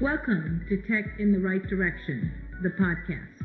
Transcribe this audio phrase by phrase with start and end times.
[0.00, 2.30] Welcome to Tech in the Right Direction,
[2.62, 3.42] the podcast.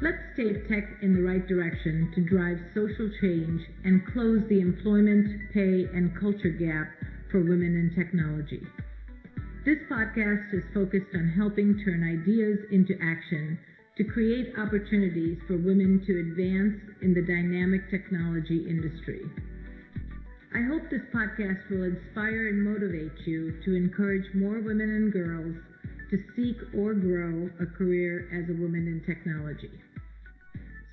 [0.00, 5.28] Let's take tech in the right direction to drive social change and close the employment,
[5.52, 6.88] pay, and culture gap
[7.30, 8.62] for women in technology.
[9.66, 13.58] This podcast is focused on helping turn ideas into action
[13.98, 19.20] to create opportunities for women to advance in the dynamic technology industry.
[20.56, 25.54] I hope this podcast will inspire and motivate you to encourage more women and girls
[26.10, 29.68] to seek or grow a career as a woman in technology.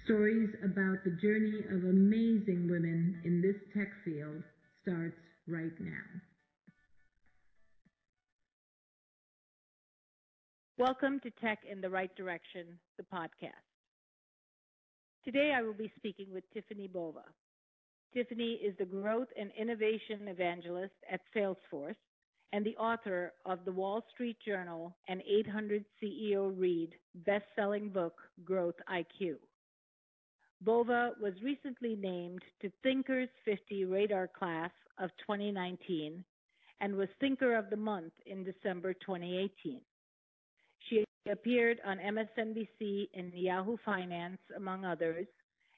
[0.03, 4.43] Stories about the journey of amazing women in this tech field
[4.81, 5.15] starts
[5.47, 6.03] right now.
[10.77, 12.65] Welcome to Tech in the Right Direction,
[12.97, 13.63] the podcast.
[15.23, 17.23] Today I will be speaking with Tiffani Bova.
[18.15, 21.95] Tiffani is the growth and innovation evangelist at Salesforce
[22.51, 26.93] and the author of the Wall Street Journal and 800 CEO Read
[27.25, 28.13] best-selling book,
[28.45, 29.35] Growth IQ.
[30.61, 36.23] Bova was recently named to Thinkers 50 Radar Class of 2019
[36.79, 39.81] and was Thinker of the Month in December 2018.
[40.89, 45.25] She appeared on MSNBC and Yahoo Finance, among others,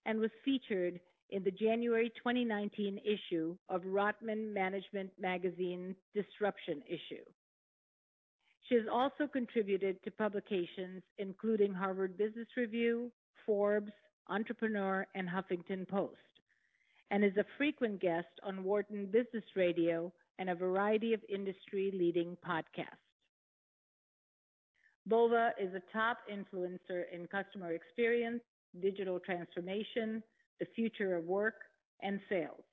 [0.06, 7.24] and was featured in the January 2019 issue of Rotman Management Magazine Disruption issue.
[8.68, 13.12] She has also contributed to publications including Harvard Business Review,
[13.46, 13.92] Forbes,
[14.28, 16.16] Entrepreneur, and Huffington Post,
[17.12, 22.36] and is a frequent guest on Wharton Business Radio and a variety of industry leading
[22.46, 23.06] podcasts.
[25.06, 28.42] Bova is a top influencer in customer experience,
[28.82, 30.24] digital transformation,
[30.60, 31.56] the future of work,
[32.02, 32.64] and sales.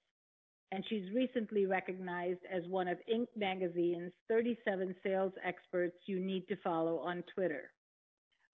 [0.73, 3.27] And she's recently recognized as one of Inc.
[3.37, 7.71] magazine's 37 sales experts you need to follow on Twitter,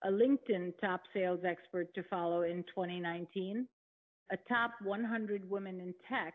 [0.05, 3.69] a LinkedIn top sales expert to follow in 2019,
[4.33, 6.35] a top 100 women in tech,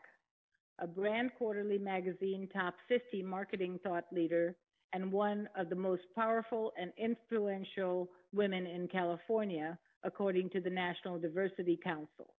[0.79, 4.55] a brand quarterly magazine top 50 marketing thought leader,
[4.93, 11.19] and one of the most powerful and influential women in California, according to the National
[11.19, 12.33] Diversity Council.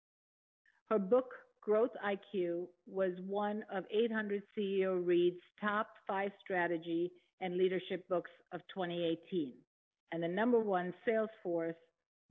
[0.90, 8.06] Her book, Growth IQ, was one of 800 CEO Read's top five strategy and leadership
[8.08, 9.54] books of 2018,
[10.12, 11.74] and the number one Salesforce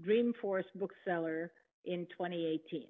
[0.05, 1.51] Dreamforce bookseller
[1.85, 2.87] in 2018.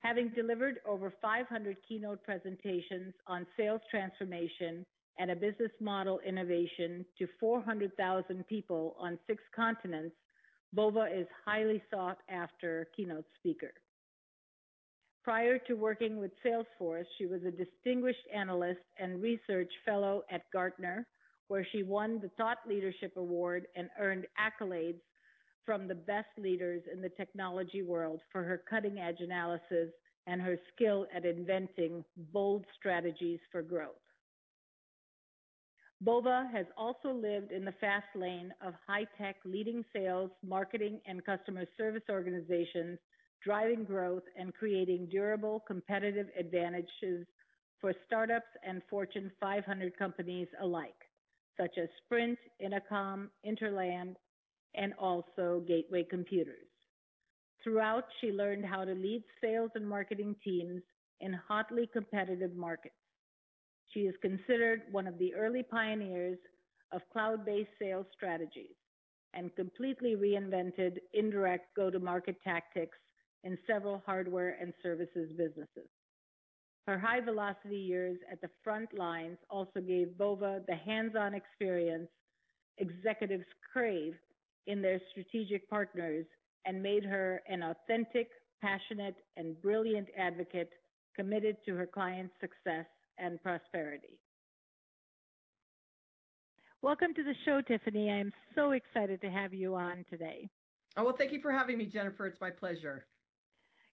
[0.00, 4.84] Having delivered over 500 keynote presentations on sales transformation
[5.18, 10.16] and a business model innovation to 400,000 people on six continents,
[10.72, 13.72] Bova is highly sought after keynote speaker.
[15.22, 21.06] Prior to working with Salesforce, she was a distinguished analyst and research fellow at Gartner,
[21.48, 25.00] where she won the Thought Leadership Award and earned accolades
[25.64, 29.90] from the best leaders in the technology world for her cutting edge analysis
[30.26, 33.94] and her skill at inventing bold strategies for growth.
[36.04, 41.24] Bova has also lived in the fast lane of high tech leading sales, marketing, and
[41.24, 42.98] customer service organizations,
[43.44, 47.24] driving growth and creating durable competitive advantages
[47.80, 51.08] for startups and Fortune 500 companies alike,
[51.56, 54.16] such as Sprint, Intercom, Interland,
[54.74, 56.66] and also Gateway Computers.
[57.62, 60.82] Throughout, she learned how to lead sales and marketing teams
[61.20, 62.94] in hotly competitive markets.
[63.92, 66.38] She is considered one of the early pioneers
[66.92, 68.74] of cloud-based sales strategies
[69.34, 72.98] and completely reinvented indirect go-to-market tactics
[73.44, 75.88] in several hardware and services businesses.
[76.86, 82.08] Her high velocity years at the front lines also gave Bova the hands-on experience
[82.78, 84.14] executives crave
[84.66, 86.26] in their strategic partners
[86.64, 88.28] and made her an authentic,
[88.60, 90.70] passionate, and brilliant advocate
[91.14, 92.86] committed to her clients' success
[93.18, 94.18] and prosperity.
[96.82, 98.12] Welcome to the show, Tiffani.
[98.12, 100.48] I am so excited to have you on today.
[100.96, 102.26] Oh, well, thank you for having me, Jennifer.
[102.26, 103.06] It's my pleasure.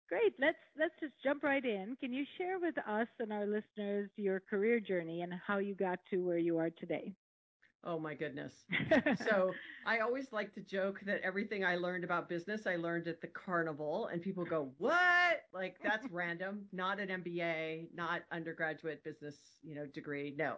[0.10, 0.34] Great.
[0.40, 1.96] Let's let's just jump right in.
[2.00, 6.00] Can you share with us and our listeners your career journey and how you got
[6.10, 7.14] to where you are today?
[7.84, 8.66] Oh my goodness.
[9.30, 9.54] so
[9.86, 13.28] I always like to joke that everything I learned about business, I learned at the
[13.28, 15.44] carnival and people go, what?
[15.54, 20.36] Like that's random, not an MBA, not undergraduate business, you know, degree.
[20.38, 20.56] No,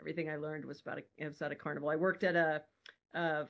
[0.00, 1.90] everything I learned was about a, was at a carnival.
[1.90, 2.62] I worked at a,
[3.12, 3.46] a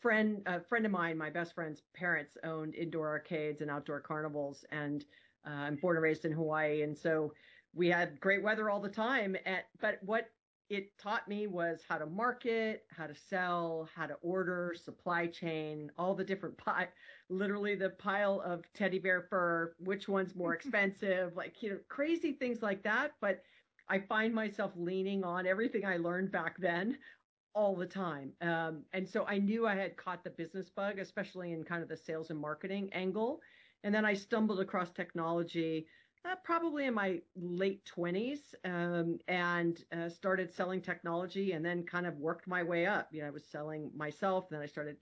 [0.00, 4.64] friend, a friend of mine, my best friend's parents owned indoor arcades and outdoor carnivals.
[4.70, 5.04] And
[5.44, 6.82] uh, I'm born and raised in Hawaii.
[6.82, 7.32] And so
[7.74, 9.36] we had great weather all the time.
[9.46, 10.30] At, but what
[10.72, 15.92] it taught me was how to market, how to sell, how to order, supply chain,
[15.98, 16.88] all the different pie,
[17.28, 22.32] literally the pile of teddy bear fur, which one's more expensive, like, you know, crazy
[22.32, 23.12] things like that.
[23.20, 23.42] But
[23.90, 26.96] I find myself leaning on everything I learned back then
[27.54, 28.32] all the time.
[28.40, 31.90] Um, and so I knew I had caught the business bug, especially in kind of
[31.90, 33.40] the sales and marketing angle.
[33.84, 35.86] And then I stumbled across technology
[36.24, 42.06] uh, probably in my late 20s um, and uh, started selling technology and then kind
[42.06, 43.08] of worked my way up.
[43.12, 44.96] You know, I was selling myself, then I started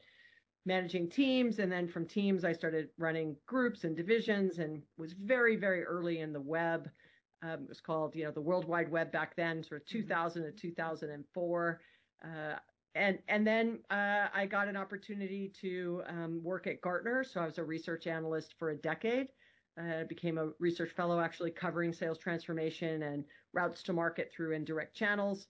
[0.67, 1.59] managing teams.
[1.59, 6.21] And then from teams, I started running groups and divisions and was very, very early
[6.21, 6.89] in the web.
[7.43, 10.09] Um, it was called, you know, the World Wide Web back then, sort of mm-hmm.
[10.09, 11.81] 2000 to 2004.
[12.23, 12.29] Uh,
[12.97, 17.25] and and then uh, I got an opportunity to um, work at Gartner.
[17.25, 19.29] So I was a research analyst for a decade.
[19.79, 24.95] I became a research fellow actually covering sales transformation and routes to market through indirect
[24.95, 25.47] channels.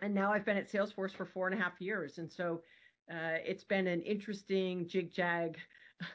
[0.00, 2.18] And now I've been at Salesforce for four and a half years.
[2.18, 2.62] And so
[3.10, 5.58] uh, it's been an interesting jig jag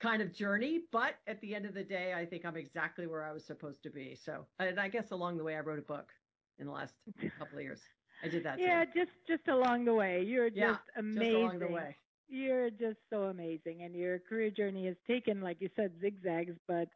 [0.00, 0.80] kind of journey.
[0.92, 3.82] But at the end of the day, I think I'm exactly where I was supposed
[3.84, 4.16] to be.
[4.22, 6.10] So, and I guess along the way, I wrote a book
[6.58, 6.94] in the last
[7.38, 7.80] couple of years.
[8.22, 8.58] I did that.
[8.58, 9.00] Yeah, too.
[9.00, 10.22] just just along the way.
[10.22, 11.32] You're just yeah, amazing.
[11.32, 11.96] Just along the way.
[12.28, 16.88] You're just so amazing, and your career journey has taken, like you said, zigzags, but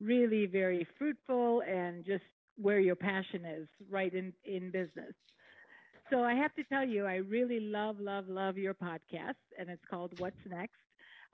[0.00, 2.24] really very fruitful and just
[2.56, 5.14] where your passion is, right in in business.
[6.10, 9.84] So I have to tell you, I really love, love, love your podcast, and it's
[9.88, 10.74] called What's Next.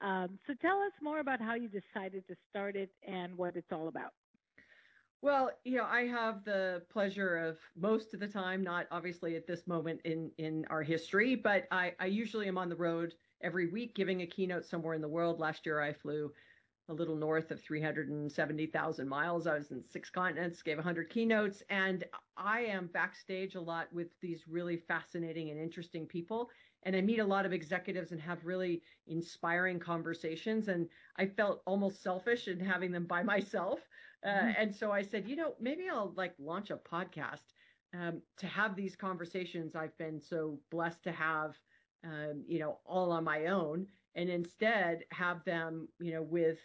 [0.00, 3.72] Um, so tell us more about how you decided to start it and what it's
[3.72, 4.12] all about.
[5.20, 9.48] Well, you know, I have the pleasure of most of the time, not obviously at
[9.48, 13.68] this moment in in our history, but I, I usually am on the road every
[13.68, 15.38] week giving a keynote somewhere in the world.
[15.38, 16.32] Last year, I flew
[16.88, 19.46] a little north of 370,000 miles.
[19.46, 22.04] I was in six continents, gave 100 keynotes, and
[22.36, 26.48] I am backstage a lot with these really fascinating and interesting people.
[26.84, 30.68] And I meet a lot of executives and have really inspiring conversations.
[30.68, 30.88] And
[31.18, 33.80] I felt almost selfish in having them by myself.
[34.24, 34.52] Uh, mm-hmm.
[34.56, 37.42] And so I said, you know, maybe I'll like launch a podcast
[37.94, 41.54] um, to have these conversations I've been so blessed to have,
[42.04, 46.58] um, you know, all on my own, and instead have them, you know, with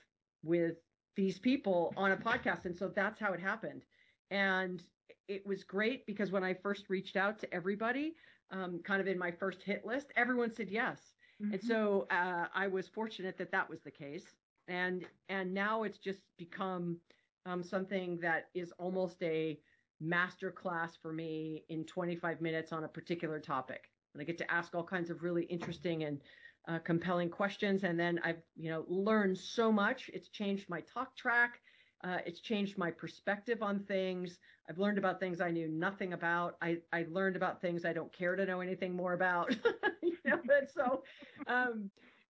[0.43, 0.75] with
[1.15, 2.65] these people on a podcast.
[2.65, 3.83] And so that's how it happened.
[4.31, 4.81] And
[5.27, 8.15] it was great because when I first reached out to everybody,
[8.51, 10.99] um, kind of in my first hit list, everyone said yes.
[11.41, 11.53] Mm-hmm.
[11.53, 14.25] And so uh, I was fortunate that that was the case.
[14.67, 16.97] And and now it's just become
[17.45, 19.59] um, something that is almost a
[19.99, 23.89] master class for me in 25 minutes on a particular topic.
[24.13, 26.19] And I get to ask all kinds of really interesting and
[26.67, 27.83] uh, compelling questions.
[27.83, 30.09] And then I've, you know, learned so much.
[30.13, 31.59] It's changed my talk track.
[32.03, 34.37] Uh, it's changed my perspective on things.
[34.69, 36.57] I've learned about things I knew nothing about.
[36.61, 39.55] I, I learned about things I don't care to know anything more about.
[40.03, 41.03] you know, and so,
[41.47, 41.89] um,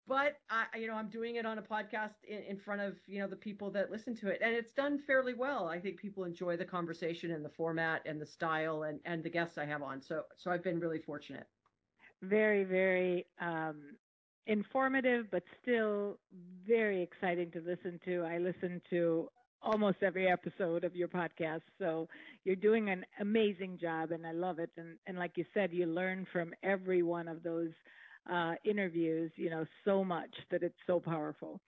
[0.08, 3.18] but I, you know, I'm doing it on a podcast in, in front of, you
[3.18, 5.66] know, the people that listen to it and it's done fairly well.
[5.66, 9.30] I think people enjoy the conversation and the format and the style and, and the
[9.30, 10.00] guests I have on.
[10.00, 11.46] So, so I've been really fortunate.
[12.22, 13.96] Very, very, um,
[14.46, 16.18] informative, but still
[16.66, 18.22] very exciting to listen to.
[18.24, 19.28] I listen to
[19.62, 21.62] almost every episode of your podcast.
[21.78, 22.08] So
[22.44, 24.70] you're doing an amazing job and I love it.
[24.76, 27.70] And, and like you said, you learn from every one of those
[28.32, 31.60] uh, interviews, you know, so much that it's so powerful.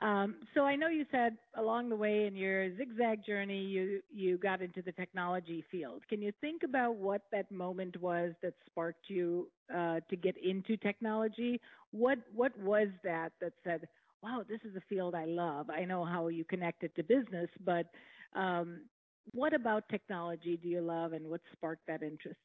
[0.00, 4.36] Um, so I know you said along the way in your zigzag journey, you you
[4.36, 6.02] got into the technology field.
[6.08, 10.76] Can you think about what that moment was that sparked you uh, to get into
[10.76, 11.60] technology?
[11.92, 13.88] What what was that that said,
[14.22, 17.48] "Wow, this is a field I love." I know how you connect it to business,
[17.64, 17.86] but
[18.34, 18.82] um,
[19.32, 22.38] what about technology do you love, and what sparked that interest?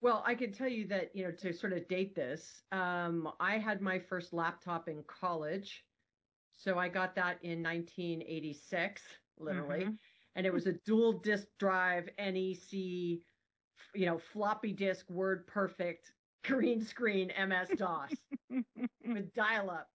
[0.00, 3.58] Well, I can tell you that you know to sort of date this, um, I
[3.58, 5.85] had my first laptop in college
[6.56, 9.02] so I got that in 1986,
[9.38, 9.84] literally.
[9.84, 9.92] Mm-hmm.
[10.34, 13.20] And it was a dual disk drive NEC, you
[13.94, 16.12] know, floppy disk, Word perfect,
[16.44, 18.12] green screen MS DOS
[19.06, 19.88] with dial up.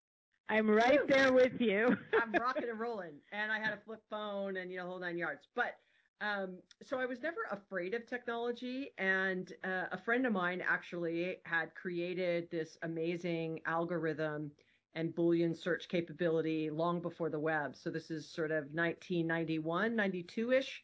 [0.49, 1.97] I'm right there with you.
[2.21, 3.13] I'm rocking and rolling.
[3.31, 5.47] And I had a flip phone and, you know, whole nine yards.
[5.55, 5.75] But
[6.19, 8.89] um, so I was never afraid of technology.
[8.97, 14.51] And uh, a friend of mine actually had created this amazing algorithm
[14.93, 17.75] and Boolean search capability long before the web.
[17.75, 20.83] So this is sort of 1991, 92 ish.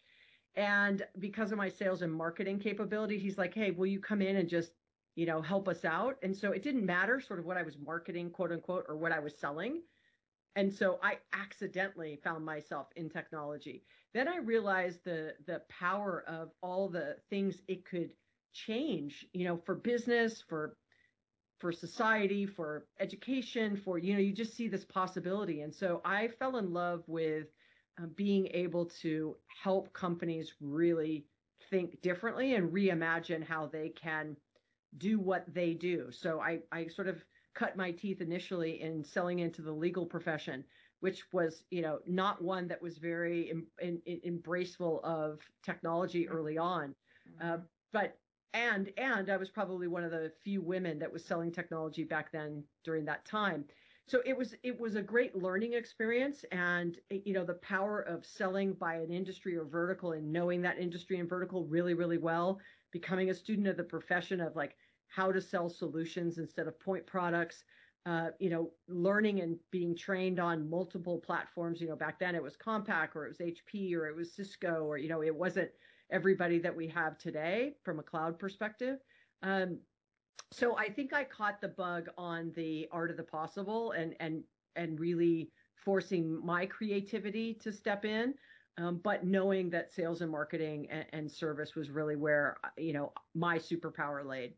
[0.55, 4.37] And because of my sales and marketing capability, he's like, hey, will you come in
[4.37, 4.71] and just,
[5.15, 6.17] you know, help us out?
[6.23, 9.11] And so it didn't matter sort of what I was marketing, quote unquote, or what
[9.11, 9.81] I was selling.
[10.55, 13.83] And so I accidentally found myself in technology.
[14.15, 18.09] Then I realized the the power of all the things it could
[18.53, 20.75] change, you know, for business, for
[21.59, 25.61] for society, for education, for you know, you just see this possibility.
[25.61, 27.47] And so I fell in love with
[28.01, 31.25] uh, being able to help companies really
[31.69, 34.37] think differently and reimagine how they can
[34.97, 36.11] do what they do.
[36.11, 37.23] So I, I sort of
[37.55, 40.63] cut my teeth initially in selling into the legal profession,
[40.99, 46.57] which was, you know, not one that was very em, em, embraceful of technology early
[46.57, 46.93] on.
[47.41, 47.53] Mm-hmm.
[47.53, 47.57] Uh,
[47.91, 48.17] but
[48.54, 52.32] and and I was probably one of the few women that was selling technology back
[52.32, 53.66] then during that time.
[54.08, 58.25] So it was it was a great learning experience, and you know the power of
[58.25, 62.60] selling by an industry or vertical and knowing that industry and vertical really really well,
[62.92, 64.75] becoming a student of the profession of like
[65.10, 67.66] how to sell solutions instead of point products.
[68.06, 71.82] Uh, you know, learning and being trained on multiple platforms.
[71.82, 74.86] You know, back then it was Compaq or it was HP or it was Cisco
[74.86, 75.70] or you know it wasn't
[76.09, 78.99] everybody that we have today from a cloud perspective.
[79.43, 79.79] Um,
[80.51, 84.43] so I think I caught the bug on the art of the possible and and
[84.75, 85.51] and really
[85.83, 88.33] forcing my creativity to step in.
[88.79, 93.11] Um, but knowing that sales and marketing and, and, service was really where you know
[93.33, 94.53] my superpower laid.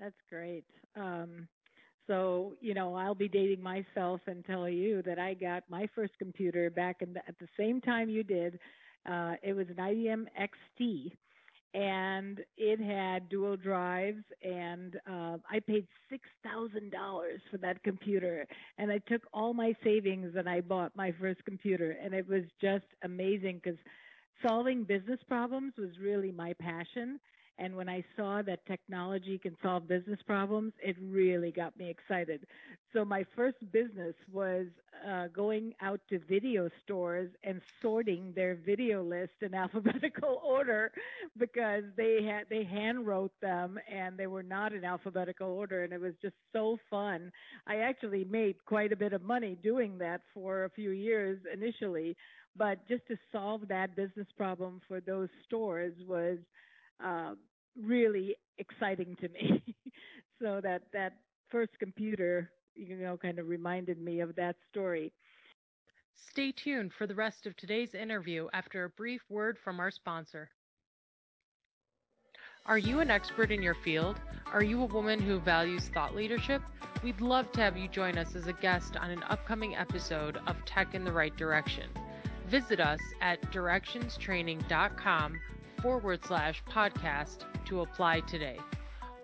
[0.00, 0.64] That's great.
[0.96, 1.46] Um,
[2.08, 6.18] so you know I'll be dating myself and tell you that I got my first
[6.18, 8.58] computer back in the, at the same time you did,
[9.08, 11.12] uh, it was an IBM XT,
[11.74, 18.46] and it had dual drives, and uh, I paid six thousand dollars for that computer,
[18.78, 22.42] and I took all my savings and I bought my first computer, and it was
[22.60, 23.78] just amazing because
[24.46, 27.20] solving business problems was really my passion
[27.60, 32.46] and when I saw that technology can solve business problems, it really got me excited.
[32.92, 34.66] So my first business was
[35.08, 40.90] uh, going out to video stores and sorting their video list in alphabetical order
[41.38, 45.92] because they had they hand wrote them and they were not in alphabetical order, and
[45.92, 47.30] it was just so fun.
[47.66, 52.16] I actually made quite a bit of money doing that for a few years initially,
[52.56, 56.38] but just to solve that business problem for those stores was
[57.04, 57.34] uh,
[57.76, 59.62] really exciting to me.
[60.42, 61.14] so that that
[61.48, 65.12] first computer, you know, kind of reminded me of that story.
[66.14, 70.50] Stay tuned for the rest of today's interview after a brief word from our sponsor.
[72.66, 74.20] Are you an expert in your field?
[74.52, 76.62] Are you a woman who values thought leadership?
[77.02, 80.62] We'd love to have you join us as a guest on an upcoming episode of
[80.66, 81.88] Tech in the Right Direction.
[82.48, 85.40] Visit us at directionstraining.com
[85.82, 88.58] forward slash podcast to apply today.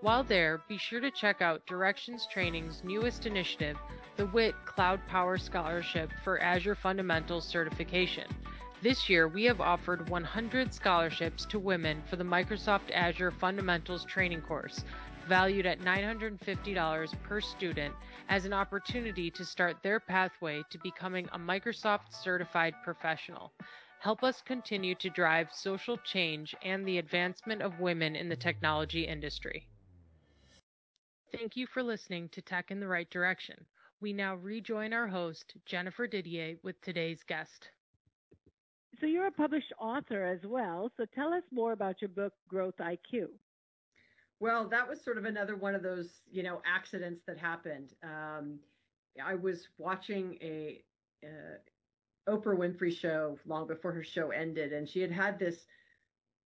[0.00, 3.76] While there, be sure to check out Directions Training's newest initiative,
[4.16, 8.26] the WIT Cloud Power Scholarship for Azure Fundamentals Certification.
[8.82, 14.42] This year, we have offered 100 scholarships to women for the Microsoft Azure Fundamentals Training
[14.42, 14.84] course,
[15.28, 17.94] valued at $950 per student,
[18.28, 23.52] as an opportunity to start their pathway to becoming a Microsoft certified professional
[24.00, 29.06] help us continue to drive social change and the advancement of women in the technology
[29.06, 29.66] industry.
[31.32, 33.64] Thank you for listening to Tech in the Right Direction.
[34.00, 37.68] We now rejoin our host, Jennifer Didier, with today's guest.
[39.00, 40.90] So, you're a published author as well.
[40.96, 43.28] So, tell us more about your book, Growth IQ.
[44.40, 47.94] Well, that was sort of another one of those, you know, accidents that happened.
[48.02, 48.58] Um,
[49.24, 50.82] I was watching a,
[51.24, 51.56] uh,
[52.28, 55.66] Oprah Winfrey show long before her show ended, and she had had this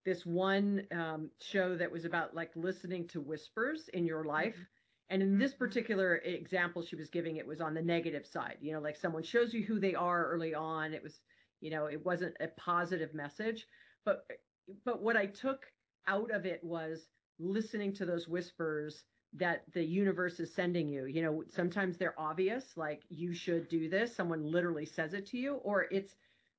[0.04, 4.54] this one um, show that was about like listening to whispers in your life.
[4.54, 4.62] Mm-hmm.
[5.10, 5.64] And in this mm-hmm.
[5.64, 8.56] particular example she was giving, it was on the negative side.
[8.60, 10.94] You know, like someone shows you who they are early on.
[10.94, 11.20] It was,
[11.60, 13.66] you know, it wasn't a positive message.
[14.04, 14.24] But
[14.84, 15.66] but what I took
[16.06, 17.08] out of it was
[17.38, 21.06] listening to those whispers that the universe is sending you.
[21.06, 24.14] You know, sometimes they're obvious, like you should do this.
[24.14, 26.16] Someone literally says it to you, or it's,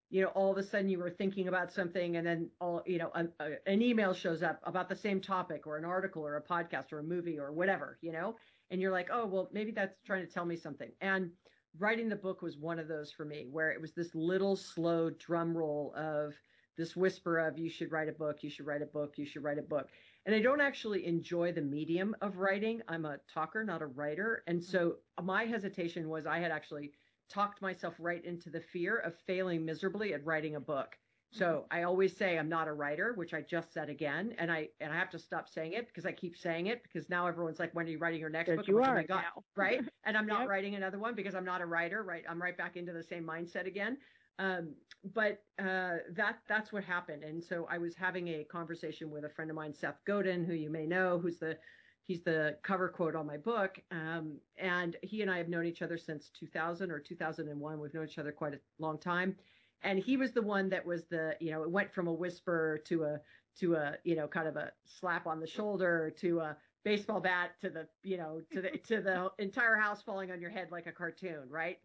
[0.10, 2.98] you know, all of a sudden you were thinking about something and then all, you
[2.98, 6.38] know, a, a, an email shows up about the same topic or an article or
[6.38, 8.36] a podcast or a movie or whatever, you know,
[8.70, 10.92] and you're like, oh, well, maybe that's trying to tell me something.
[11.02, 11.32] And
[11.78, 15.10] writing the book was one of those for me, where it was this little slow
[15.10, 16.34] drum roll of
[16.78, 19.44] this whisper of, you should write a book, you should write a book, you should
[19.44, 19.90] write a book
[20.26, 22.82] and I don't actually enjoy the medium of writing.
[22.88, 24.44] I'm a talker, not a writer.
[24.48, 26.92] And so my hesitation was I had actually
[27.30, 30.98] talked myself right into the fear of failing miserably at writing a book.
[31.34, 31.78] So mm-hmm.
[31.80, 34.92] I always say I'm not a writer, which I just said again, and I and
[34.92, 37.74] I have to stop saying it because I keep saying it because now everyone's like,
[37.74, 39.24] "When are you writing your next book?" You like, are oh my God.
[39.36, 39.44] now.
[39.56, 39.82] right?
[40.04, 40.50] And I'm not yep.
[40.50, 42.04] writing another one because I'm not a writer.
[42.04, 42.24] Right?
[42.30, 43.98] I'm right back into the same mindset again.
[44.42, 44.74] Um,
[45.14, 47.24] but uh, that that's what happened.
[47.24, 50.54] And so I was having a conversation with a friend of mine, Seth Godin, who
[50.54, 51.58] you may know, who's the
[52.06, 53.80] he's the cover quote on my book.
[53.92, 57.80] Um, and he and I have known each other since 2000 or 2001.
[57.80, 59.36] We've known each other quite a long time.
[59.84, 62.82] And he was the one that was the, you know, it went from a whisper
[62.86, 63.22] to a
[63.60, 67.52] to a, you know, kind of a slap on the shoulder to a baseball bat
[67.62, 70.88] to the, you know, to the to the entire house falling on your head like
[70.88, 71.80] a cartoon, right?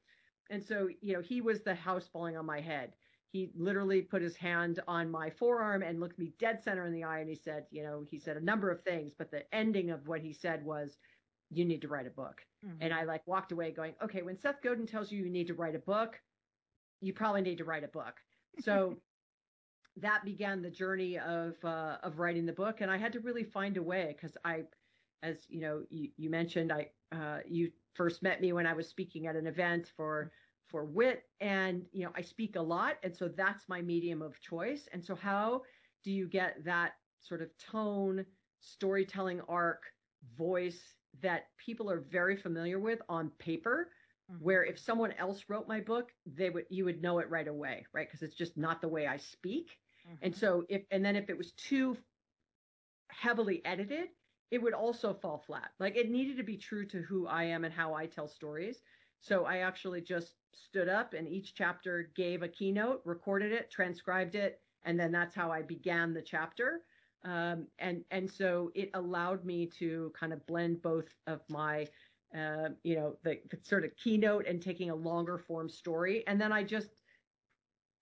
[0.50, 2.92] And so, you know, he was the house falling on my head.
[3.32, 7.04] He literally put his hand on my forearm and looked me dead center in the
[7.04, 9.90] eye and he said you know he said a number of things but the ending
[9.90, 10.96] of what he said was
[11.50, 12.40] you need to write a book.
[12.64, 12.76] Mm-hmm.
[12.80, 15.54] and i like walked away going okay when seth godin tells you you need to
[15.54, 16.18] write a book
[17.00, 18.14] you probably need to write a book.
[18.60, 18.96] So
[19.98, 23.44] that began the journey of uh, of writing the book and i had to really
[23.44, 24.62] find a way because i
[25.23, 28.88] as you know you, you mentioned i uh, you first met me when i was
[28.88, 30.30] speaking at an event for
[30.68, 34.40] for wit and you know i speak a lot and so that's my medium of
[34.40, 35.62] choice and so how
[36.04, 38.25] do you get that sort of tone
[38.61, 39.82] storytelling arc
[40.37, 43.90] voice that people are very familiar with on paper
[44.30, 44.42] mm-hmm.
[44.44, 47.87] where if someone else wrote my book they would you would know it right away
[47.92, 49.70] right because it's just not the way i speak
[50.06, 50.16] mm-hmm.
[50.23, 51.96] and so if and then if it was too
[53.08, 54.08] heavily edited
[54.50, 55.70] it would also fall flat.
[55.78, 58.82] Like it needed to be true to who i am and how i tell stories.
[59.20, 64.34] So I actually just stood up and each chapter gave a keynote, recorded it, transcribed
[64.34, 66.82] it, and then that's how I began the chapter.
[67.24, 71.88] Um, and and so it allowed me to kind of blend both of my
[72.36, 76.24] uh, you know the, the, sort of keynote and taking a longer form story.
[76.26, 77.02] And then i just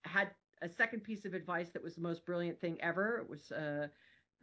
[0.03, 0.29] had
[0.61, 3.17] a second piece of advice that was the most brilliant thing ever.
[3.17, 3.87] It was uh,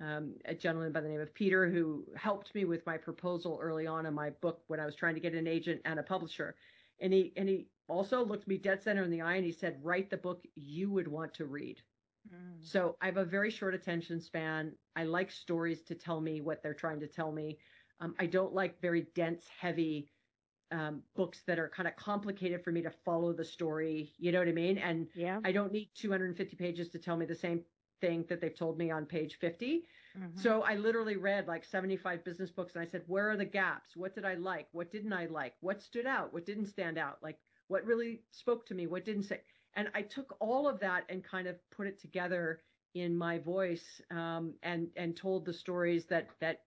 [0.01, 3.87] um, a gentleman by the name of peter who helped me with my proposal early
[3.87, 6.55] on in my book when i was trying to get an agent and a publisher
[7.01, 9.79] and he and he also looked me dead center in the eye and he said,
[9.83, 11.83] "Write the book you would want to read."
[12.33, 12.65] Mm.
[12.65, 14.73] So I have a very short attention span.
[14.97, 17.59] I like stories to tell me what they're trying to tell me.
[18.01, 20.09] Um, I don't like very dense, heavy
[20.71, 24.13] um, books that are kind of complicated for me to follow the story.
[24.19, 24.79] You know what I mean?
[24.79, 25.41] And yeah.
[25.45, 27.63] I don't need 250 pages to tell me the same
[28.03, 29.85] thing that they've told me on page 50.
[30.19, 30.39] Mm-hmm.
[30.39, 33.97] So I literally read like 75 business books and I said, where are the gaps?
[33.97, 34.69] What did I like?
[34.73, 35.55] What didn't I like?
[35.61, 36.35] What stood out?
[36.35, 37.17] What didn't stand out?
[37.23, 37.39] Like
[37.69, 38.87] what really spoke to me?
[38.87, 39.41] What didn't say?
[39.75, 42.61] And I took all of that and kind of put it together
[42.95, 46.61] in my voice um, and and told the stories that that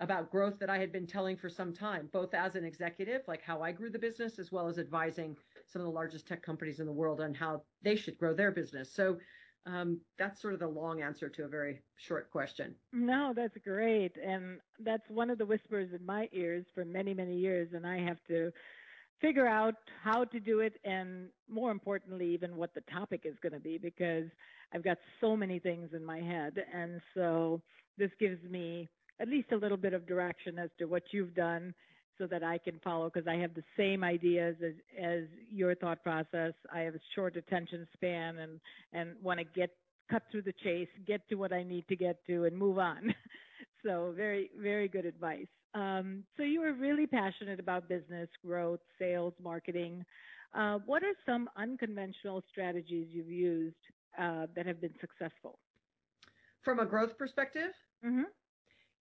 [0.00, 3.42] about growth that I had been telling for some time, both as an executive, like
[3.42, 6.78] how I grew the business, as well as advising some of the largest tech companies
[6.78, 8.92] in the world on how they should grow their business.
[8.92, 9.18] So
[9.66, 12.74] um, that's sort of the long answer to a very short question.
[12.92, 14.16] No, that's great.
[14.16, 17.68] And that's one of the whispers in my ears for many, many years.
[17.74, 18.50] And I have to
[19.20, 23.52] figure out how to do it and more importantly, even what the topic is going
[23.52, 24.26] to be because
[24.72, 26.64] I've got so many things in my head.
[26.72, 27.60] And so
[27.96, 28.88] this gives me
[29.20, 31.74] at least a little bit of direction as to what you've done
[32.18, 36.02] so that I can follow because I have the same ideas as, as your thought
[36.02, 36.52] process.
[36.72, 38.60] I have a short attention span and,
[38.92, 39.70] and want to get
[40.10, 43.14] cut through the chase, get to what I need to get to and move on.
[43.84, 45.46] so very, very good advice.
[45.74, 50.04] Um, so you are really passionate about business growth, sales, marketing.
[50.54, 53.76] Uh, what are some unconventional strategies you've used
[54.18, 55.58] uh, that have been successful?
[56.62, 57.70] From a growth perspective?
[58.04, 58.22] Mm-hmm.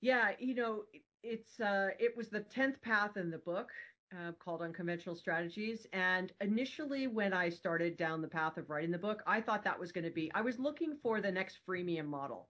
[0.01, 0.83] Yeah, you know,
[1.23, 3.69] it's uh, it was the tenth path in the book
[4.13, 5.85] uh, called Unconventional Strategies.
[5.93, 9.79] And initially, when I started down the path of writing the book, I thought that
[9.79, 12.47] was going to be I was looking for the next freemium model.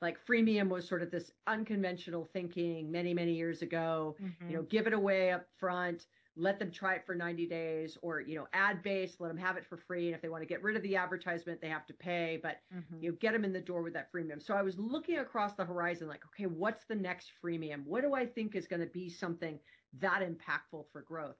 [0.00, 4.16] Like freemium was sort of this unconventional thinking many many years ago.
[4.22, 4.50] Mm-hmm.
[4.50, 6.06] You know, give it away up front
[6.38, 9.56] let them try it for 90 days or you know ad based let them have
[9.56, 10.06] it for free.
[10.06, 12.58] And if they want to get rid of the advertisement they have to pay but
[12.74, 13.02] mm-hmm.
[13.02, 14.42] you know get them in the door with that freemium.
[14.42, 17.84] So i was looking across the horizon like okay what's the next freemium?
[17.84, 19.58] What do i think is going to be something
[20.00, 21.36] that impactful for growth?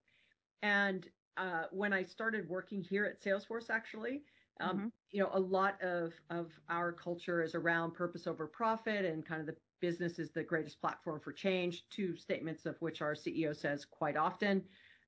[0.62, 1.06] And
[1.36, 4.22] uh, when i started working here at salesforce actually
[4.60, 4.86] um, mm-hmm.
[5.10, 9.40] you know a lot of of our culture is around purpose over profit and kind
[9.40, 13.54] of the business is the greatest platform for change two statements of which our ceo
[13.56, 14.62] says quite often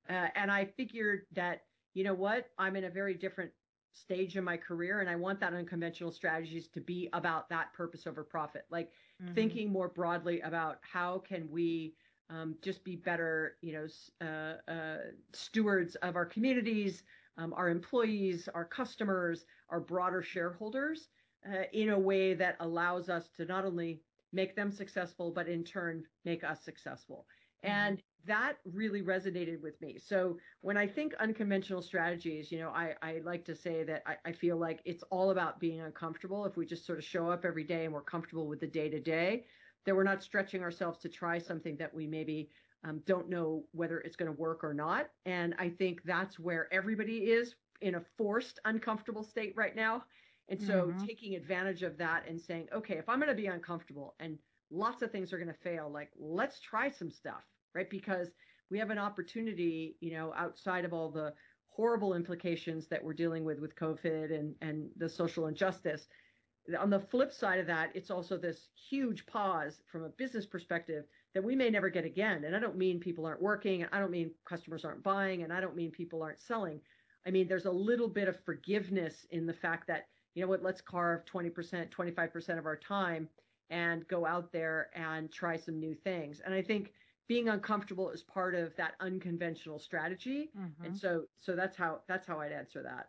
[0.09, 3.51] uh, and I figured that, you know what, I'm in a very different
[3.93, 8.07] stage in my career and I want that unconventional strategies to be about that purpose
[8.07, 8.65] over profit.
[8.69, 8.89] Like
[9.21, 9.33] mm-hmm.
[9.33, 11.93] thinking more broadly about how can we
[12.29, 13.87] um, just be better, you know,
[14.25, 14.97] uh, uh,
[15.33, 17.03] stewards of our communities,
[17.37, 21.09] um, our employees, our customers, our broader shareholders
[21.49, 23.99] uh, in a way that allows us to not only
[24.31, 27.25] make them successful, but in turn make us successful.
[27.63, 29.97] And that really resonated with me.
[29.97, 34.15] So when I think unconventional strategies, you know, I, I like to say that I,
[34.25, 36.45] I feel like it's all about being uncomfortable.
[36.45, 38.89] If we just sort of show up every day and we're comfortable with the day
[38.89, 39.45] to day,
[39.85, 42.49] that we're not stretching ourselves to try something that we maybe
[42.83, 45.09] um, don't know whether it's going to work or not.
[45.25, 50.03] And I think that's where everybody is in a forced uncomfortable state right now.
[50.49, 51.05] And so mm-hmm.
[51.05, 54.37] taking advantage of that and saying, okay, if I'm going to be uncomfortable and
[54.69, 57.89] lots of things are going to fail, like let's try some stuff right?
[57.89, 58.29] Because
[58.69, 61.33] we have an opportunity, you know, outside of all the
[61.67, 66.07] horrible implications that we're dealing with with COVID and, and the social injustice.
[66.79, 71.05] On the flip side of that, it's also this huge pause from a business perspective
[71.33, 72.43] that we may never get again.
[72.43, 75.51] And I don't mean people aren't working, and I don't mean customers aren't buying, and
[75.51, 76.79] I don't mean people aren't selling.
[77.25, 80.63] I mean, there's a little bit of forgiveness in the fact that, you know what,
[80.63, 83.27] let's carve 20%, 25% of our time
[83.69, 86.41] and go out there and try some new things.
[86.45, 86.91] And I think
[87.31, 90.49] being uncomfortable is part of that unconventional strategy.
[90.59, 90.83] Mm-hmm.
[90.83, 93.07] and so so that's how that's how i'd answer that.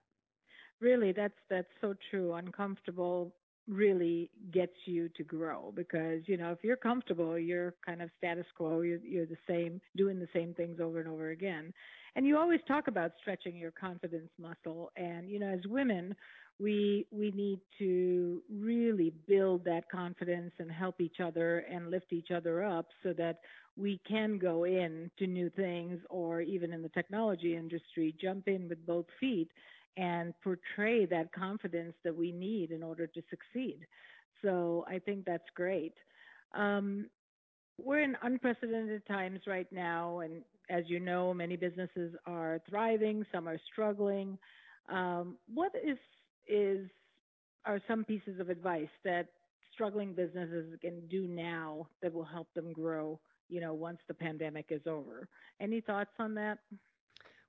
[0.81, 2.35] Really that's that's so true.
[2.35, 3.35] Uncomfortable
[3.67, 8.47] really gets you to grow because you know if you're comfortable you're kind of status
[8.57, 8.83] quo.
[8.83, 11.73] You're, you're the same doing the same things over and over again.
[12.15, 14.93] And you always talk about stretching your confidence muscle.
[14.97, 16.15] And you know as women
[16.63, 22.31] we we need to really build that confidence and help each other and lift each
[22.31, 23.41] other up so that
[23.77, 28.69] we can go in to new things or even in the technology industry, jump in
[28.69, 29.49] with both feet
[29.97, 33.81] and portray that confidence that we need in order to succeed.
[34.43, 35.95] So I think that's great.
[36.55, 37.07] Um,
[37.83, 43.49] we're in unprecedented times right now, and as you know, many businesses are thriving, some
[43.49, 44.39] are struggling.
[44.91, 45.99] Um, what is
[46.49, 46.89] is
[47.65, 49.29] are some pieces of advice that
[49.73, 54.67] struggling businesses can do now that will help them grow you know, once the pandemic
[54.71, 55.29] is over.
[55.61, 56.59] Any thoughts on that?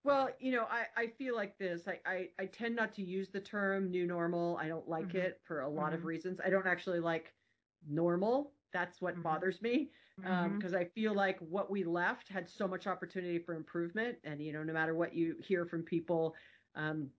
[0.04, 1.88] Well, you know, I, I feel like this.
[1.88, 4.58] I, I, I tend not to use the term new normal.
[4.62, 5.18] I don't like mm-hmm.
[5.18, 5.96] it for a lot mm-hmm.
[5.96, 6.40] of reasons.
[6.46, 7.34] I don't actually like
[7.90, 8.52] normal.
[8.74, 9.24] That's what mm-hmm.
[9.24, 13.56] bothers me because um, I feel like what we left had so much opportunity for
[13.56, 14.18] improvement.
[14.24, 16.36] And, you know, no matter what you hear from people,
[16.76, 17.10] um,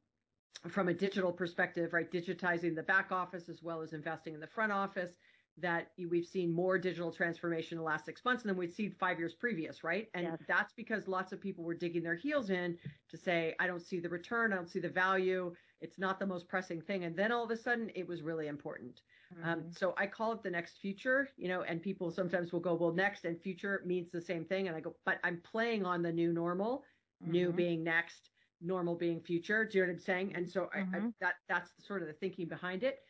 [0.69, 4.47] from a digital perspective, right, digitizing the back office as well as investing in the
[4.47, 5.11] front office,
[5.59, 9.19] that we've seen more digital transformation in the last six months than we'd seen five
[9.19, 10.09] years previous, right?
[10.15, 10.39] And yes.
[10.49, 12.77] that's because lots of people were digging their heels in
[13.11, 16.27] to say, I don't see the return, I don't see the value, it's not the
[16.27, 17.05] most pressing thing.
[17.05, 19.03] And then all of a sudden, it was really important.
[19.31, 19.49] Um, mm-hmm.
[19.51, 22.75] Um, so I call it the next future, you know, and people sometimes will go,
[22.75, 24.67] well, next and future means the same thing.
[24.67, 26.85] And I go, but I'm playing on the new normal,
[27.23, 27.33] mm-hmm.
[27.33, 29.65] new being next, normal being future.
[29.65, 30.33] Do you know what I'm saying?
[30.35, 30.95] And so mm-hmm.
[30.95, 31.09] I, I, mm-hmm.
[31.21, 33.01] that that's sort of the thinking behind it.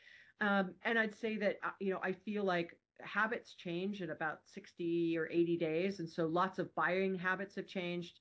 [0.41, 4.41] Um, and I'd say that, uh, you know, I feel like habits change in about
[4.47, 6.01] 60 or 80 days.
[6.01, 8.21] And so lots of buying habits have changed,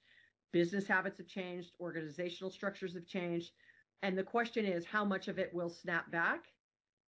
[0.52, 3.52] business habits have changed, organizational structures have changed.
[4.02, 6.45] And the question is how much of it will snap back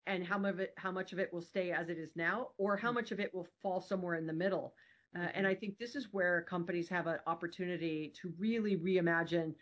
[0.07, 2.49] and how much of it, how much of it will stay as it is now,
[2.59, 2.97] or how mm.
[2.97, 4.75] much of it will fall somewhere in the middle.
[5.17, 5.47] Uh, and mm-hmm.
[5.47, 9.55] I think this is where companies have an opportunity to really reimagine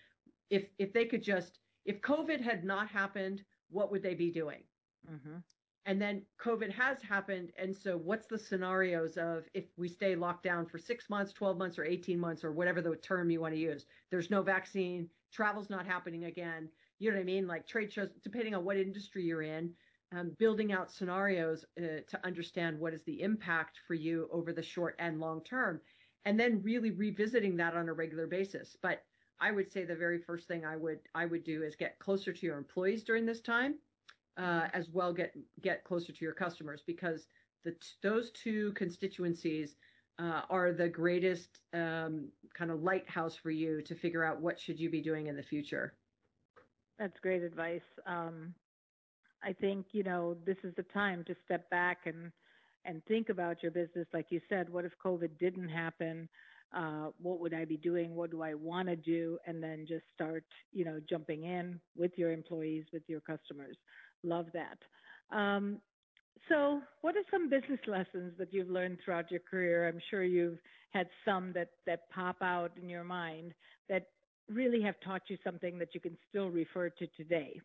[0.50, 4.62] if if they could just if COVID had not happened, what would they be doing?
[5.10, 5.38] Mm-hmm.
[5.84, 7.50] And then COVID has happened.
[7.58, 11.58] And so, what's the scenarios of if we stay locked down for six months, 12
[11.58, 13.86] months, or 18 months, or whatever the term you want to use?
[14.10, 16.68] There's no vaccine, travel's not happening again.
[16.98, 17.48] You know what I mean?
[17.48, 19.72] Like trade shows, depending on what industry you're in,
[20.16, 24.62] um, building out scenarios uh, to understand what is the impact for you over the
[24.62, 25.80] short and long term.
[26.24, 28.76] And then really revisiting that on a regular basis.
[28.80, 29.02] But
[29.40, 32.32] I would say the very first thing I would I would do is get closer
[32.32, 33.74] to your employees during this time
[34.36, 37.26] uh, as well get get closer to your customers because
[37.64, 39.76] the those two constituencies
[40.18, 44.78] uh, are the greatest um, kind of lighthouse for you to figure out what should
[44.78, 45.94] you be doing in the future.
[46.98, 47.80] That's great advice.
[48.06, 48.54] Um,
[49.42, 52.30] I think you know this is the time to step back and
[52.84, 54.06] and think about your business.
[54.12, 56.28] Like you said, what if COVID didn't happen?
[56.74, 58.14] Uh, what would I be doing?
[58.14, 59.38] What do I want to do?
[59.46, 63.76] And then just start, you know, jumping in with your employees, with your customers.
[64.24, 64.78] Love that.
[65.36, 65.78] Um,
[66.48, 69.88] so, what are some business lessons that you've learned throughout your career?
[69.88, 70.58] I'm sure you've
[70.90, 73.54] had some that, that pop out in your mind
[73.88, 74.06] that
[74.48, 77.60] really have taught you something that you can still refer to today.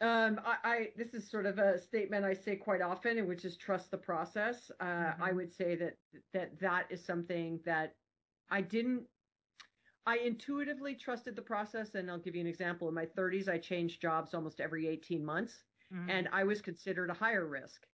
[0.00, 3.56] Um, I, I, this is sort of a statement I say quite often, which is
[3.56, 4.70] trust the process.
[4.80, 5.22] Uh, mm-hmm.
[5.22, 5.96] I would say that
[6.32, 7.94] that that is something that
[8.50, 9.02] I didn't
[10.06, 11.94] I intuitively trusted the process.
[11.94, 12.88] And I'll give you an example.
[12.88, 16.08] In my 30s, I changed jobs almost every 18 months, mm-hmm.
[16.10, 17.86] and I was considered a higher risk.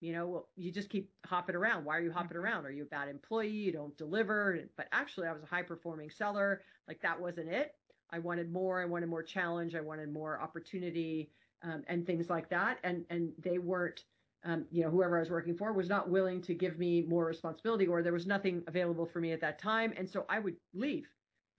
[0.00, 1.84] you know, well, you just keep hopping around.
[1.84, 2.46] Why are you hopping mm-hmm.
[2.46, 2.66] around?
[2.66, 3.48] Are you a bad employee?
[3.48, 4.58] You don't deliver.
[4.76, 6.62] But actually, I was a high performing seller.
[6.86, 7.74] Like that wasn't it.
[8.10, 8.80] I wanted more.
[8.80, 9.74] I wanted more challenge.
[9.74, 11.30] I wanted more opportunity
[11.62, 12.78] um, and things like that.
[12.84, 14.04] And and they weren't,
[14.44, 17.26] um, you know, whoever I was working for was not willing to give me more
[17.26, 19.92] responsibility, or there was nothing available for me at that time.
[19.96, 21.08] And so I would leave.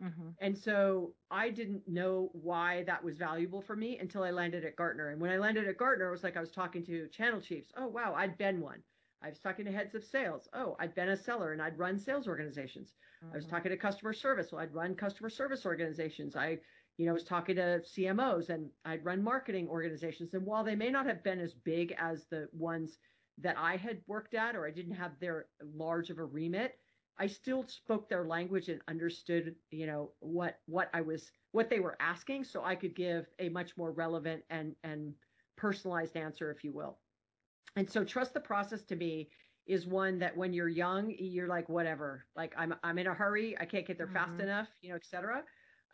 [0.03, 0.29] Mm-hmm.
[0.39, 4.75] And so I didn't know why that was valuable for me until I landed at
[4.75, 5.09] Gartner.
[5.09, 7.71] And when I landed at Gartner, it was like I was talking to channel chiefs.
[7.77, 8.81] Oh, wow, I'd been one.
[9.21, 10.47] I was talking to heads of sales.
[10.53, 12.93] Oh, I'd been a seller and I'd run sales organizations.
[13.23, 13.33] Mm-hmm.
[13.33, 13.55] I was mm-hmm.
[13.55, 14.51] talking to customer service.
[14.51, 16.37] Well, I'd run customer service organizations.
[16.37, 16.59] I,
[16.97, 20.33] you know, was talking to CMOs and I'd run marketing organizations.
[20.33, 22.97] And while they may not have been as big as the ones
[23.41, 26.77] that I had worked at, or I didn't have their large of a remit,
[27.19, 31.79] I still spoke their language and understood, you know, what what I was what they
[31.79, 35.13] were asking, so I could give a much more relevant and and
[35.57, 36.97] personalized answer, if you will.
[37.75, 39.29] And so trust the process to me
[39.67, 43.55] is one that when you're young, you're like whatever, like I'm I'm in a hurry,
[43.59, 44.15] I can't get there mm-hmm.
[44.15, 45.43] fast enough, you know, et cetera.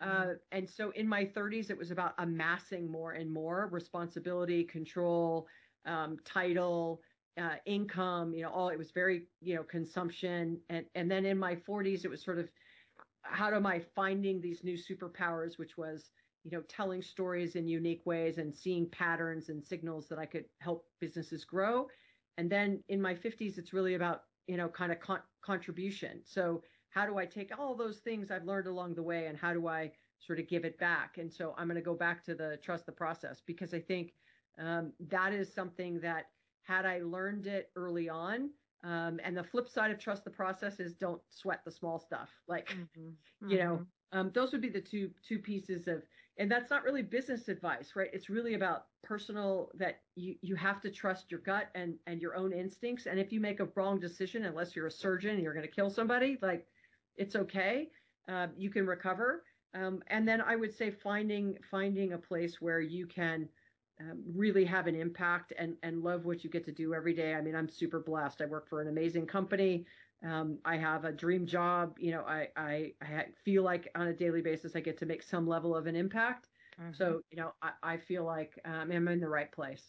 [0.02, 0.30] Mm-hmm.
[0.30, 5.48] Uh, and so in my 30s, it was about amassing more and more responsibility, control,
[5.86, 7.02] um, title,
[7.38, 10.60] uh, income, you know, all it was very, you know, consumption.
[10.70, 12.50] And, and then in my 40s, it was sort of
[13.24, 16.12] how am I finding these new superpowers, which was,
[16.44, 20.46] you know, telling stories in unique ways and seeing patterns and signals that I could
[20.60, 21.88] help businesses grow.
[22.38, 26.22] And then in my 50s, it's really about, you know, kind of con- contribution.
[26.24, 29.54] So how do I take all those things I've learned along the way and how
[29.54, 31.18] do I sort of give it back?
[31.18, 34.14] And so I'm going to go back to the trust the process because I think
[34.58, 36.28] um, that is something that
[36.66, 38.50] had I learned it early on.
[38.84, 42.30] Um, and the flip side of trust the process is don't sweat the small stuff.
[42.48, 43.10] Like, mm-hmm.
[43.50, 44.20] you know, mm-hmm.
[44.20, 46.04] um, those would be the two two pieces of,
[46.38, 48.10] and that's not really business advice, right?
[48.14, 52.36] It's really about personal that you you have to trust your gut and and your
[52.36, 53.08] own instincts.
[53.08, 55.72] And if you make a wrong decision, unless you're a surgeon and you're going to
[55.72, 56.68] kill somebody, like,
[57.16, 57.90] it's okay.
[58.28, 59.44] Uh, you can recover.
[59.74, 63.50] Um, and then I would say finding finding a place where you can
[64.00, 67.34] um, really have an impact and and love what you get to do every day.
[67.34, 68.42] I mean, I'm super blessed.
[68.42, 69.86] I work for an amazing company.
[70.24, 71.96] Um, I have a dream job.
[72.00, 75.24] You know, I, I, I feel like on a daily basis I get to make
[75.24, 76.50] some level of an impact.
[76.82, 76.94] Mm-hmm.
[76.94, 79.84] So you know, I, I feel like um, I'm in the right place.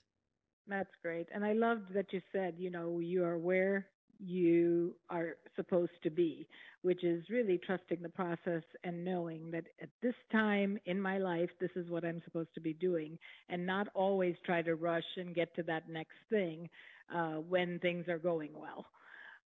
[0.68, 3.86] That's great, and I loved that you said, you know, you are where
[4.18, 6.46] you are supposed to be,
[6.82, 11.50] which is really trusting the process and knowing that at this time in my life,
[11.60, 15.34] this is what I'm supposed to be doing, and not always try to rush and
[15.34, 16.68] get to that next thing
[17.14, 18.86] uh, when things are going well.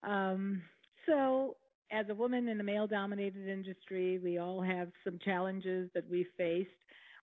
[0.03, 0.61] Um,
[1.05, 1.55] so,
[1.91, 6.25] as a woman in a male dominated industry, we all have some challenges that we
[6.37, 6.69] faced.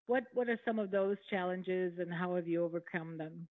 [0.06, 3.46] What, what are some of those challenges and how have you overcome them?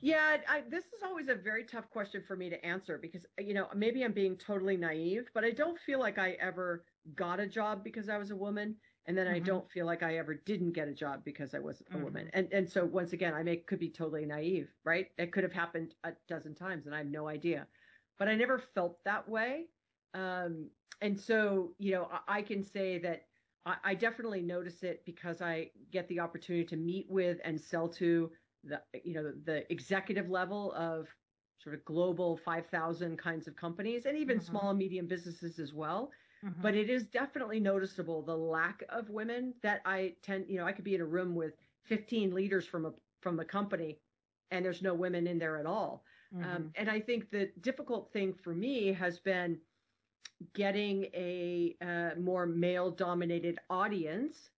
[0.00, 3.54] Yeah, I, this is always a very tough question for me to answer because, you
[3.54, 7.46] know, maybe I'm being totally naive, but I don't feel like I ever got a
[7.46, 8.76] job because I was a woman.
[9.06, 9.36] And then mm-hmm.
[9.36, 12.04] I don't feel like I ever didn't get a job because I was a mm-hmm.
[12.04, 12.30] woman.
[12.32, 15.08] And and so once again, I may could be totally naive, right?
[15.18, 17.66] It could have happened a dozen times and I have no idea.
[18.18, 19.66] But I never felt that way.
[20.14, 20.70] Um,
[21.02, 23.26] and so, you know, I, I can say that
[23.66, 27.88] I, I definitely notice it because I get the opportunity to meet with and sell
[27.88, 28.30] to
[28.66, 31.08] the you know the executive level of
[31.58, 34.46] sort of global 5000 kinds of companies and even mm-hmm.
[34.46, 36.10] small and medium businesses as well
[36.44, 36.60] mm-hmm.
[36.60, 40.72] but it is definitely noticeable the lack of women that i tend you know i
[40.72, 43.98] could be in a room with 15 leaders from a from the company
[44.50, 46.56] and there's no women in there at all um, mm-hmm.
[46.56, 49.58] um, and i think the difficult thing for me has been
[50.52, 54.50] getting a uh, more male dominated audience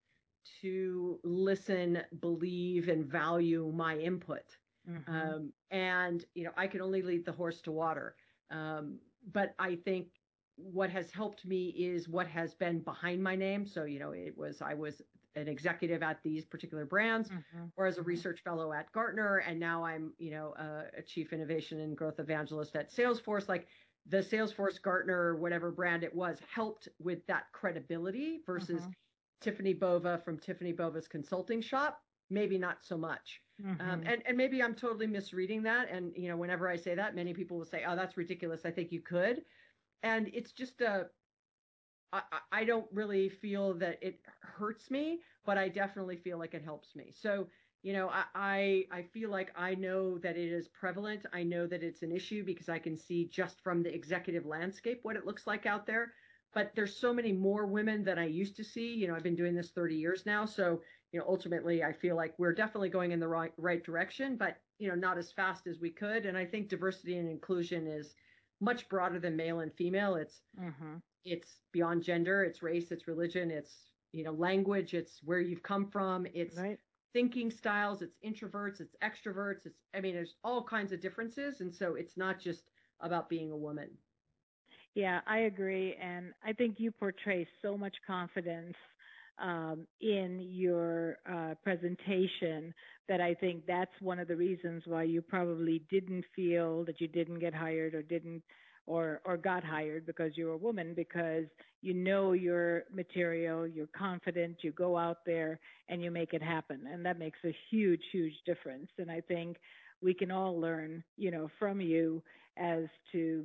[0.61, 4.45] to listen, believe, and value my input.
[4.89, 5.15] Mm-hmm.
[5.15, 8.15] Um, and you know, I can only lead the horse to water.
[8.51, 8.99] Um,
[9.33, 10.09] but I think
[10.57, 13.67] what has helped me is what has been behind my name.
[13.67, 15.03] So you know, it was I was
[15.35, 17.65] an executive at these particular brands, mm-hmm.
[17.77, 18.09] or as a mm-hmm.
[18.09, 22.19] research fellow at Gartner, and now I'm you know a, a chief innovation and growth
[22.19, 23.49] evangelist at Salesforce.
[23.49, 23.67] Like
[24.09, 28.91] the Salesforce Gartner, whatever brand it was, helped with that credibility versus mm-hmm.
[29.43, 33.41] Tiffani Bova from Tiffani Bova's consulting shop, maybe not so much.
[33.65, 33.91] Um, mm-hmm.
[33.91, 35.89] Um, and, and maybe I'm totally misreading that.
[35.91, 38.63] And, you know, whenever I say that, many people will say, oh, that's ridiculous.
[38.65, 39.43] I think you could.
[40.03, 41.07] And it's just a,
[42.13, 42.23] I,
[42.53, 46.95] I don't really feel that it hurts me, but I definitely feel like it helps
[46.95, 47.13] me.
[47.13, 47.49] So,
[47.83, 51.25] you know, I, I, I feel like I know that it is prevalent.
[51.33, 55.01] I know that it's an issue because I can see just from the executive landscape
[55.03, 56.13] what it looks like out there
[56.57, 58.95] but there's so many more women than I used to see.
[58.95, 60.47] You know, I've been doing this 30 years now.
[60.47, 60.81] So,
[61.13, 64.57] you know, ultimately I feel like we're definitely going in the right right direction, but
[64.79, 66.25] you know, not as fast as we could.
[66.25, 68.15] And I think diversity and inclusion is
[68.63, 70.15] much broader than male and female.
[70.15, 70.95] It's mm-hmm.
[71.27, 73.75] it's beyond gender, it's race, it's religion, it's
[74.13, 76.79] you know language, it's where you've come from, it's right.
[77.13, 81.75] thinking styles, it's introverts, it's extroverts, it's I mean, there's all kinds of differences, and
[81.75, 82.71] so it's not just
[83.03, 83.91] about being a woman.
[84.97, 88.75] Yeah, I agree, and I think you portray so much confidence
[89.39, 92.75] um, in your uh, presentation
[93.09, 97.09] that I think that's one of the reasons why you probably didn't feel that you
[97.09, 98.43] didn't get hired or didn't
[98.87, 101.45] or or got hired because you're a woman because
[101.83, 106.87] you know your material, you're confident, you go out there and you make it happen,
[106.93, 108.89] and that makes a huge huge difference.
[108.99, 109.59] And I think
[110.03, 112.23] we can all learn, you know, from you
[112.57, 113.45] as to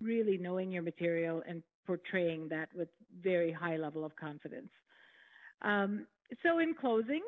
[0.00, 2.88] really knowing your material and portraying that with
[3.22, 4.70] very high level of confidence.
[5.62, 6.06] Um,
[6.42, 7.22] so, in closing,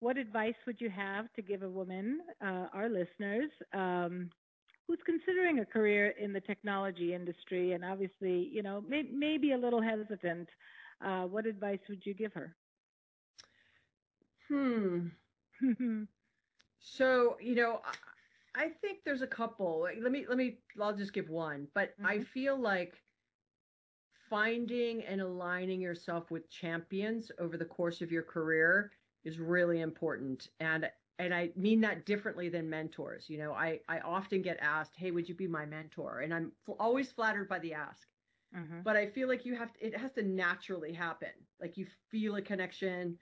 [0.00, 4.30] what advice would you have to give a woman, uh, our listeners, um,
[4.86, 9.58] who's considering a career in the technology industry and obviously, you know, may, maybe a
[9.58, 10.48] little hesitant?
[11.04, 12.54] Uh, what advice would you give her?
[14.48, 15.08] Hmm.
[16.80, 17.80] so, you know,
[18.54, 19.86] I, think there's a couple.
[20.00, 20.58] Let me let me.
[20.80, 21.68] I'll just give one.
[21.74, 22.06] But mm-hmm.
[22.06, 22.94] I feel like
[24.28, 28.92] finding and aligning yourself with champions over the course of your career
[29.24, 33.28] is really important and and I mean that differently than mentors.
[33.28, 36.52] You know, I I often get asked, "Hey, would you be my mentor?" And I'm
[36.66, 38.08] f- always flattered by the ask.
[38.56, 38.80] Mm-hmm.
[38.82, 41.28] But I feel like you have to, it has to naturally happen.
[41.60, 43.18] Like you feel a connection,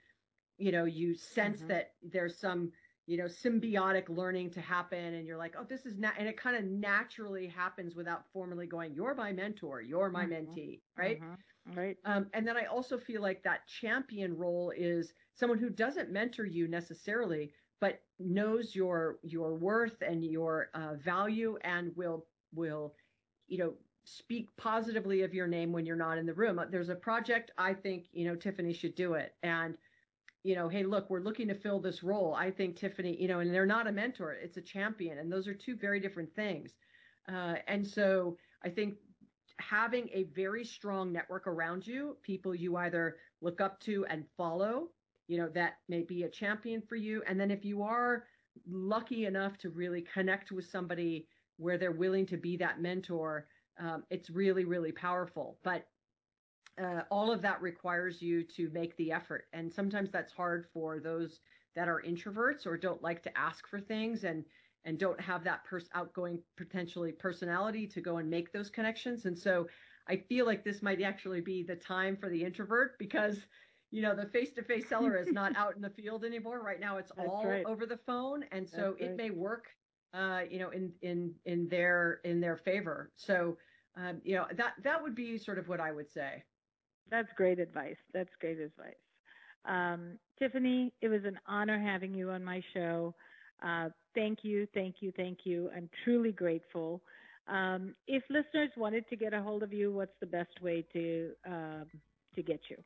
[0.57, 1.67] you know, you sense mm-hmm.
[1.67, 2.71] that there's some
[3.09, 6.39] you know symbiotic learning to happen and you're like oh this is not and it
[6.39, 10.51] kind of naturally happens without formally going you're my mentor you're my mm-hmm.
[10.51, 11.79] mentee right mm-hmm.
[11.79, 16.11] right um, and then i also feel like that champion role is someone who doesn't
[16.11, 22.93] mentor you necessarily but knows your your worth and your uh, value and will will
[23.47, 23.73] you know
[24.05, 27.73] speak positively of your name when you're not in the room there's a project i
[27.73, 29.75] think you know tiffani should do it and
[30.43, 32.33] you know, hey, look, we're looking to fill this role.
[32.33, 35.17] I think Tiffani, you know, and they're not a mentor, it's a champion.
[35.19, 36.75] And those are two very different things.
[37.27, 38.95] Uh, and so I think
[39.57, 44.87] having a very strong network around you, people you either look up to and follow,
[45.27, 47.21] you know, that may be a champion for you.
[47.27, 48.23] And then if you are
[48.67, 53.47] lucky enough to really connect with somebody where they're willing to be that mentor,
[53.79, 55.57] um, it's really, really powerful.
[55.63, 55.85] But
[56.81, 59.45] uh, all of that requires you to make the effort.
[59.53, 61.39] And sometimes that's hard for those
[61.75, 64.43] that are introverts or don't like to ask for things and
[64.85, 69.25] and don't have that pers- outgoing potentially personality to go and make those connections.
[69.25, 69.67] And so
[70.07, 73.37] I feel like this might actually be the time for the introvert because
[73.91, 76.61] you know the face-to-face seller is not out in the field anymore.
[76.63, 77.65] Right now it's all right.
[77.65, 79.17] over the phone and so That's it right.
[79.17, 79.65] may work
[80.13, 83.11] uh, you know in in in their in their favor.
[83.15, 83.57] So
[83.97, 86.43] um, you know that that would be sort of what I would say.
[87.09, 87.97] That's great advice.
[88.13, 88.93] That's great advice.
[89.65, 93.13] Um, Tiffani, it was an honor having you on my show.
[93.63, 95.69] Uh, thank you, thank you, thank you.
[95.75, 97.01] I'm truly grateful.
[97.47, 101.31] Um, if listeners wanted to get a hold of you, what's the best way to
[101.45, 101.85] um,
[102.35, 102.77] to get you?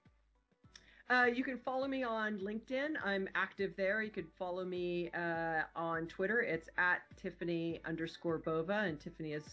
[1.09, 2.93] Uh, you can follow me on LinkedIn.
[3.03, 4.01] I'm active there.
[4.01, 6.39] You could follow me uh, on Twitter.
[6.39, 9.43] It's at Tiffani underscore Bova, and Tiffani is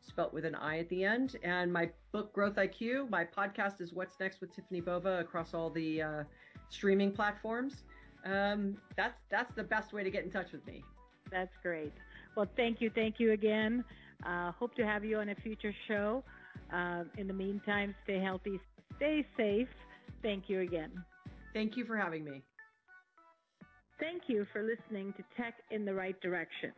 [0.00, 1.36] spelt with an I at the end.
[1.42, 5.70] And my book, Growth IQ, my podcast is What's Next with Tiffani Bova across all
[5.70, 6.24] the uh,
[6.68, 7.84] streaming platforms.
[8.24, 10.82] Um, that's that's the best way to get in touch with me.
[11.30, 11.92] That's great.
[12.36, 13.84] Well, thank you, thank you again.
[14.24, 16.24] Uh, hope to have you on a future show.
[16.72, 18.60] Uh, in the meantime, stay healthy,
[18.96, 19.68] stay safe.
[20.22, 20.90] Thank you again.
[21.54, 22.42] Thank you for having me.
[24.00, 26.72] Thank you for listening to Tech in the Right Direction.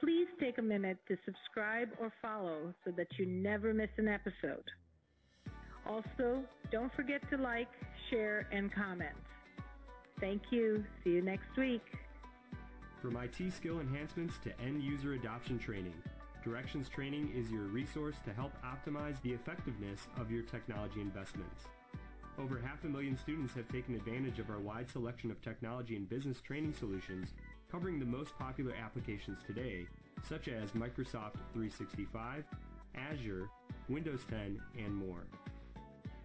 [0.00, 4.64] Please take a minute to subscribe or follow so that you never miss an episode.
[5.86, 7.68] Also, don't forget to like,
[8.08, 9.16] share, and comment.
[10.20, 10.84] Thank you.
[11.04, 11.82] See you next week.
[13.02, 15.94] From IT skill enhancements to end user adoption training,
[16.44, 21.64] Directions Training is your resource to help optimize the effectiveness of your technology investments.
[22.38, 26.08] Over half a million students have taken advantage of our wide selection of technology and
[26.08, 27.28] business training solutions
[27.70, 29.86] covering the most popular applications today,
[30.28, 32.44] such as Microsoft 365,
[32.94, 33.48] Azure,
[33.88, 35.24] Windows 10, and more.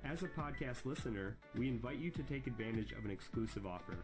[0.03, 3.97] As a podcast listener, we invite you to take advantage of an exclusive offer.